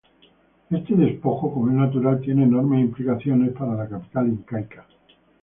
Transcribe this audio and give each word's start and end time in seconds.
Este 0.71 0.95
despojo, 0.95 1.53
como 1.53 1.67
es 1.69 1.75
natural, 1.75 2.19
tiene 2.21 2.45
enormes 2.45 2.79
implicaciones 2.83 3.51
para 3.53 3.75
la 3.75 3.87
capital 3.87 4.29
incaica. 4.29 4.87